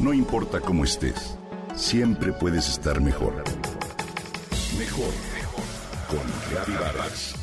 No 0.00 0.14
importa 0.14 0.60
cómo 0.60 0.84
estés, 0.84 1.36
siempre 1.74 2.32
puedes 2.32 2.70
estar 2.70 3.02
mejor. 3.02 3.44
Mejor, 4.78 5.12
mejor. 5.34 5.64
Con 6.08 6.50
Reavivadas. 6.50 7.34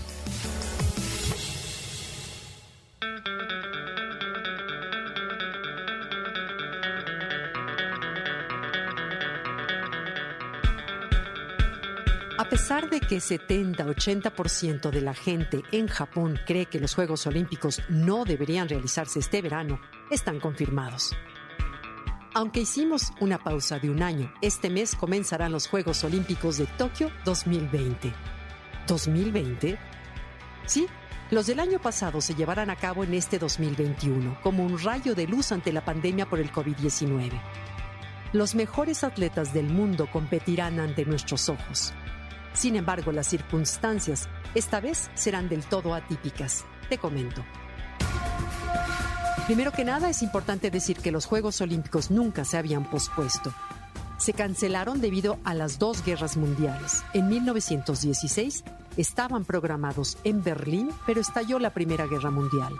A 12.40 12.50
pesar 12.50 12.90
de 12.90 13.02
que 13.02 13.18
70-80% 13.18 14.90
de 14.90 15.02
la 15.02 15.14
gente 15.14 15.62
en 15.72 15.88
Japón 15.88 16.40
cree 16.48 16.66
que 16.66 16.80
los 16.80 16.96
Juegos 16.96 17.28
Olímpicos 17.28 17.84
no 17.88 18.26
deberían 18.26 18.68
realizarse 18.68 19.20
este 19.20 19.44
verano, 19.44 19.80
están 20.10 20.40
confirmados. 20.40 21.16
Aunque 22.38 22.60
hicimos 22.60 23.14
una 23.20 23.40
pausa 23.40 23.80
de 23.80 23.90
un 23.90 24.04
año, 24.04 24.32
este 24.44 24.70
mes 24.70 24.94
comenzarán 24.94 25.52
los 25.52 25.68
Juegos 25.68 26.04
Olímpicos 26.04 26.60
de 26.60 26.68
Tokio 26.68 27.10
2020. 27.26 28.14
¿2020? 28.88 29.76
Sí, 30.68 30.86
los 31.32 31.48
del 31.48 31.60
año 31.60 31.82
pasado 31.82 32.22
se 32.22 32.36
llevarán 32.36 32.70
a 32.70 32.76
cabo 32.76 33.04
en 33.04 33.16
este 33.16 33.40
2021, 33.40 34.38
como 34.44 34.64
un 34.64 34.78
rayo 34.78 35.16
de 35.16 35.26
luz 35.26 35.52
ante 35.52 35.74
la 35.74 35.84
pandemia 35.84 36.30
por 36.30 36.38
el 36.38 36.52
COVID-19. 36.52 37.32
Los 38.34 38.54
mejores 38.54 39.04
atletas 39.04 39.52
del 39.52 39.66
mundo 39.66 40.08
competirán 40.14 40.80
ante 40.80 41.06
nuestros 41.06 41.50
ojos. 41.50 41.92
Sin 42.54 42.76
embargo, 42.76 43.12
las 43.12 43.26
circunstancias 43.26 44.30
esta 44.54 44.80
vez 44.80 45.10
serán 45.16 45.50
del 45.50 45.66
todo 45.66 45.96
atípicas. 45.96 46.66
Te 46.88 47.00
comento. 47.00 47.44
Primero 49.48 49.72
que 49.72 49.86
nada, 49.86 50.10
es 50.10 50.24
importante 50.24 50.70
decir 50.70 50.98
que 50.98 51.10
los 51.10 51.26
Juegos 51.26 51.62
Olímpicos 51.62 52.12
nunca 52.12 52.44
se 52.44 52.58
habían 52.58 52.84
pospuesto. 52.84 53.54
Se 54.18 54.34
cancelaron 54.34 55.00
debido 55.00 55.40
a 55.46 55.54
las 55.54 55.80
dos 55.80 56.04
guerras 56.04 56.36
mundiales. 56.36 57.06
En 57.14 57.30
1916 57.30 58.66
estaban 58.98 59.46
programados 59.46 60.18
en 60.26 60.44
Berlín, 60.44 60.90
pero 61.06 61.22
estalló 61.22 61.60
la 61.60 61.70
Primera 61.70 62.08
Guerra 62.08 62.30
Mundial. 62.30 62.74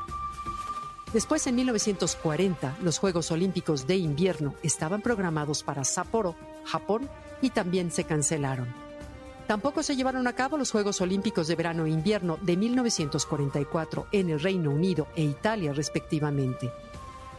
Después, 1.14 1.48
en 1.48 1.56
1940, 1.56 2.76
los 2.82 3.00
Juegos 3.00 3.32
Olímpicos 3.32 3.88
de 3.88 3.96
invierno 3.96 4.54
estaban 4.62 5.02
programados 5.02 5.64
para 5.64 5.86
Sapporo, 5.86 6.36
Japón, 6.66 7.10
y 7.42 7.52
también 7.52 7.92
se 7.92 8.04
cancelaron. 8.04 8.87
Tampoco 9.48 9.82
se 9.82 9.96
llevaron 9.96 10.28
a 10.28 10.34
cabo 10.34 10.58
los 10.58 10.72
Juegos 10.72 11.00
Olímpicos 11.00 11.48
de 11.48 11.56
Verano 11.56 11.86
e 11.86 11.90
Invierno 11.90 12.38
de 12.42 12.58
1944 12.58 14.08
en 14.12 14.30
el 14.30 14.42
Reino 14.42 14.72
Unido 14.72 15.08
e 15.16 15.24
Italia 15.24 15.72
respectivamente. 15.72 16.70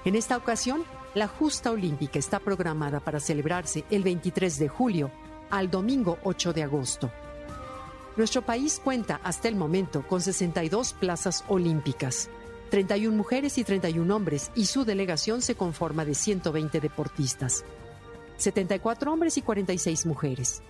En 0.07 0.15
esta 0.15 0.39
ocasión, 0.39 0.85
la 1.15 1.29
justa 1.29 1.71
olímpica 1.71 2.19
está 2.19 2.41
programada 2.41 3.01
para 3.01 3.21
celebrarse 3.21 3.85
el 3.91 4.03
23 4.03 4.59
de 4.59 4.69
julio 4.69 5.11
al 5.51 5.71
domingo 5.71 6.19
8 6.25 6.55
de 6.55 6.63
agosto. 6.63 7.11
Nuestro 8.17 8.41
país 8.41 8.81
cuenta 8.83 9.21
hasta 9.23 9.49
el 9.49 9.57
momento 9.57 10.03
con 10.07 10.23
62 10.23 10.95
plazas 10.95 11.45
olímpicas, 11.47 12.31
31 12.71 13.15
mujeres 13.15 13.59
y 13.59 13.65
31 13.65 14.17
hombres, 14.17 14.51
y 14.55 14.65
su 14.65 14.87
delegación 14.87 15.43
se 15.43 15.57
conforma 15.57 16.07
de 16.07 16.15
120 16.15 16.81
deportistas, 16.81 17.65
74 18.39 19.13
hombres 19.13 19.37
y 19.37 19.43
46 19.43 20.07
mujeres. 20.07 20.63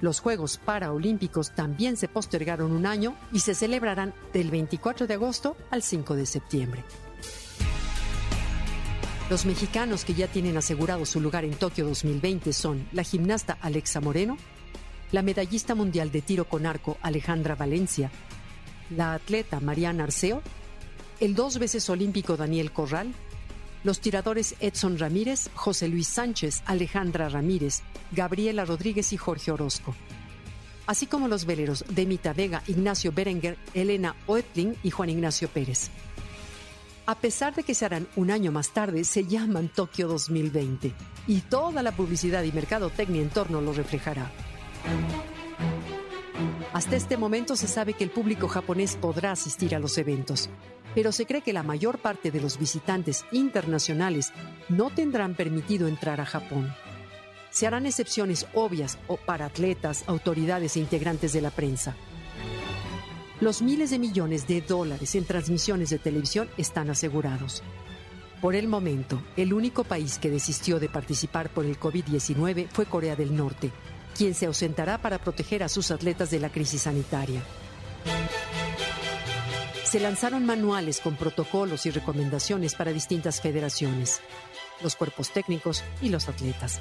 Los 0.00 0.20
Juegos 0.20 0.58
Paraolímpicos 0.58 1.54
también 1.54 1.96
se 1.96 2.08
postergaron 2.08 2.72
un 2.72 2.86
año 2.86 3.16
y 3.32 3.40
se 3.40 3.54
celebrarán 3.54 4.12
del 4.32 4.50
24 4.50 5.06
de 5.06 5.14
agosto 5.14 5.56
al 5.70 5.82
5 5.82 6.14
de 6.16 6.26
septiembre. 6.26 6.84
Los 9.30 9.44
mexicanos 9.44 10.04
que 10.04 10.14
ya 10.14 10.28
tienen 10.28 10.56
asegurado 10.56 11.04
su 11.04 11.20
lugar 11.20 11.44
en 11.44 11.54
Tokio 11.54 11.86
2020 11.86 12.52
son 12.52 12.86
la 12.92 13.02
gimnasta 13.02 13.58
Alexa 13.60 14.00
Moreno, 14.00 14.36
la 15.10 15.22
medallista 15.22 15.74
mundial 15.74 16.12
de 16.12 16.22
tiro 16.22 16.44
con 16.44 16.66
arco 16.66 16.98
Alejandra 17.02 17.56
Valencia, 17.56 18.10
la 18.90 19.14
atleta 19.14 19.58
Mariana 19.60 20.04
Arceo, 20.04 20.42
el 21.18 21.34
dos 21.34 21.58
veces 21.58 21.88
olímpico 21.90 22.36
Daniel 22.36 22.70
Corral, 22.70 23.14
los 23.86 24.00
tiradores 24.00 24.56
Edson 24.58 24.98
Ramírez, 24.98 25.48
José 25.54 25.86
Luis 25.86 26.08
Sánchez, 26.08 26.62
Alejandra 26.66 27.28
Ramírez, 27.28 27.82
Gabriela 28.10 28.64
Rodríguez 28.64 29.12
y 29.12 29.16
Jorge 29.16 29.52
Orozco. 29.52 29.94
Así 30.86 31.06
como 31.06 31.28
los 31.28 31.46
veleros 31.46 31.84
Demita 31.88 32.32
Vega, 32.32 32.62
Ignacio 32.66 33.12
Berenguer, 33.12 33.56
Elena 33.74 34.16
Oetling 34.26 34.76
y 34.82 34.90
Juan 34.90 35.10
Ignacio 35.10 35.48
Pérez. 35.48 35.90
A 37.06 37.14
pesar 37.14 37.54
de 37.54 37.62
que 37.62 37.74
se 37.74 37.84
harán 37.84 38.08
un 38.16 38.32
año 38.32 38.50
más 38.50 38.70
tarde, 38.70 39.04
se 39.04 39.24
llaman 39.24 39.68
Tokio 39.68 40.08
2020 40.08 40.92
y 41.28 41.40
toda 41.42 41.82
la 41.84 41.92
publicidad 41.92 42.42
y 42.42 42.50
mercadotecnia 42.50 43.22
en 43.22 43.30
torno 43.30 43.60
lo 43.60 43.72
reflejará. 43.72 44.32
Hasta 46.72 46.96
este 46.96 47.16
momento 47.16 47.54
se 47.54 47.68
sabe 47.68 47.94
que 47.94 48.02
el 48.02 48.10
público 48.10 48.48
japonés 48.48 48.96
podrá 48.96 49.30
asistir 49.30 49.76
a 49.76 49.78
los 49.78 49.96
eventos, 49.96 50.50
pero 50.96 51.12
se 51.12 51.26
cree 51.26 51.42
que 51.42 51.52
la 51.52 51.62
mayor 51.62 51.98
parte 51.98 52.30
de 52.30 52.40
los 52.40 52.58
visitantes 52.58 53.26
internacionales 53.30 54.32
no 54.70 54.88
tendrán 54.88 55.34
permitido 55.34 55.88
entrar 55.88 56.22
a 56.22 56.24
Japón. 56.24 56.74
Se 57.50 57.66
harán 57.66 57.84
excepciones 57.84 58.46
obvias 58.54 58.96
o 59.06 59.18
para 59.18 59.44
atletas, 59.44 60.04
autoridades 60.06 60.74
e 60.74 60.80
integrantes 60.80 61.34
de 61.34 61.42
la 61.42 61.50
prensa. 61.50 61.94
Los 63.40 63.60
miles 63.60 63.90
de 63.90 63.98
millones 63.98 64.46
de 64.46 64.62
dólares 64.62 65.14
en 65.16 65.26
transmisiones 65.26 65.90
de 65.90 65.98
televisión 65.98 66.48
están 66.56 66.88
asegurados. 66.88 67.62
Por 68.40 68.54
el 68.54 68.66
momento, 68.66 69.22
el 69.36 69.52
único 69.52 69.84
país 69.84 70.18
que 70.18 70.30
desistió 70.30 70.80
de 70.80 70.88
participar 70.88 71.50
por 71.50 71.66
el 71.66 71.78
COVID-19 71.78 72.68
fue 72.72 72.86
Corea 72.86 73.16
del 73.16 73.36
Norte, 73.36 73.70
quien 74.16 74.32
se 74.32 74.46
ausentará 74.46 74.96
para 74.96 75.18
proteger 75.18 75.62
a 75.62 75.68
sus 75.68 75.90
atletas 75.90 76.30
de 76.30 76.40
la 76.40 76.48
crisis 76.48 76.82
sanitaria 76.82 77.42
se 79.86 80.00
lanzaron 80.00 80.44
manuales 80.44 81.00
con 81.00 81.14
protocolos 81.14 81.86
y 81.86 81.90
recomendaciones 81.90 82.74
para 82.74 82.92
distintas 82.92 83.40
federaciones, 83.40 84.20
los 84.82 84.96
cuerpos 84.96 85.30
técnicos 85.30 85.84
y 86.02 86.08
los 86.08 86.28
atletas. 86.28 86.80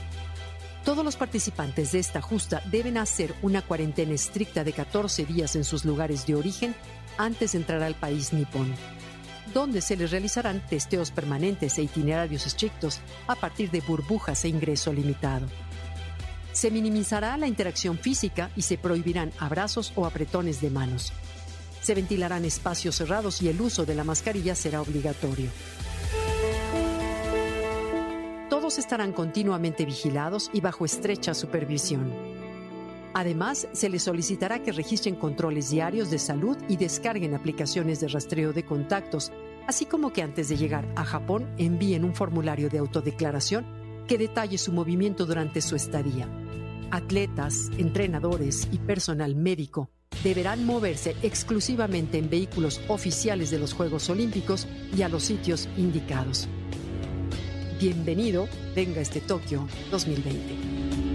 Todos 0.83 1.05
los 1.05 1.15
participantes 1.15 1.91
de 1.91 1.99
esta 1.99 2.19
justa 2.19 2.63
deben 2.65 2.97
hacer 2.97 3.35
una 3.43 3.61
cuarentena 3.61 4.13
estricta 4.13 4.63
de 4.63 4.73
14 4.73 5.23
días 5.25 5.55
en 5.55 5.63
sus 5.63 5.85
lugares 5.85 6.25
de 6.25 6.33
origen 6.33 6.73
antes 7.19 7.51
de 7.51 7.59
entrar 7.59 7.83
al 7.83 7.93
país 7.93 8.33
nipón, 8.33 8.73
donde 9.53 9.81
se 9.81 9.95
les 9.95 10.09
realizarán 10.09 10.65
testeos 10.65 11.11
permanentes 11.11 11.77
e 11.77 11.83
itinerarios 11.83 12.47
estrictos 12.47 13.01
a 13.27 13.35
partir 13.35 13.69
de 13.69 13.81
burbujas 13.81 14.45
e 14.45 14.47
ingreso 14.47 14.91
limitado. 14.91 15.45
Se 16.53 16.71
minimizará 16.71 17.37
la 17.37 17.47
interacción 17.47 17.99
física 17.99 18.49
y 18.55 18.63
se 18.63 18.79
prohibirán 18.79 19.31
abrazos 19.37 19.93
o 19.95 20.07
apretones 20.07 20.59
de 20.59 20.71
manos. 20.71 21.13
Se 21.85 21.93
ventilarán 21.93 22.45
espacios 22.45 22.95
cerrados 22.95 23.43
y 23.43 23.47
el 23.47 23.61
uso 23.61 23.85
de 23.85 23.93
la 23.93 24.03
mascarilla 24.03 24.55
será 24.55 24.81
obligatorio. 24.81 25.51
Todos 28.49 28.79
estarán 28.79 29.13
continuamente 29.13 29.85
vigilados 29.85 30.49
y 30.51 30.61
bajo 30.61 30.83
estrecha 30.83 31.35
supervisión. 31.35 32.11
Además, 33.13 33.67
se 33.71 33.89
les 33.89 34.01
solicitará 34.01 34.63
que 34.63 34.71
registren 34.71 35.13
controles 35.13 35.69
diarios 35.69 36.09
de 36.09 36.17
salud 36.17 36.57
y 36.67 36.77
descarguen 36.77 37.35
aplicaciones 37.35 37.99
de 37.99 38.07
rastreo 38.07 38.51
de 38.51 38.65
contactos, 38.65 39.31
así 39.67 39.85
como 39.85 40.11
que 40.11 40.23
antes 40.23 40.49
de 40.49 40.57
llegar 40.57 40.91
a 40.95 41.05
Japón 41.05 41.47
envíen 41.59 42.03
un 42.03 42.15
formulario 42.15 42.67
de 42.67 42.79
autodeclaración 42.79 43.63
que 44.07 44.17
detalle 44.17 44.57
su 44.57 44.71
movimiento 44.71 45.27
durante 45.27 45.61
su 45.61 45.75
estadía. 45.75 46.27
Atletas, 46.89 47.69
entrenadores 47.77 48.67
y 48.71 48.79
personal 48.79 49.35
médico 49.35 49.91
deberán 50.25 50.65
moverse 50.65 51.15
exclusivamente 51.21 52.17
en 52.17 52.31
vehículos 52.31 52.81
oficiales 52.87 53.51
de 53.51 53.59
los 53.59 53.73
Juegos 53.73 54.09
Olímpicos 54.09 54.67
y 54.97 55.03
a 55.03 55.07
los 55.07 55.21
sitios 55.21 55.69
indicados. 55.77 56.47
Bienvenido, 57.79 58.49
venga 58.75 59.01
este 59.01 59.21
Tokio 59.21 59.67
2020. 59.91 61.14